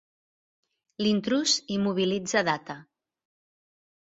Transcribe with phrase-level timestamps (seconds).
[1.03, 2.79] L"intrús immobilitza Data.